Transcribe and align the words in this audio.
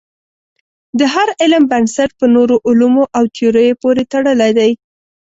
د 0.99 1.01
هر 1.13 1.27
علم 1.41 1.63
بنسټ 1.71 2.09
په 2.19 2.25
نورو 2.35 2.55
علومو 2.67 3.03
او 3.17 3.23
تیوریو 3.35 3.79
پورې 3.81 4.03
تړلی 4.13 4.51
دی. 4.59 4.71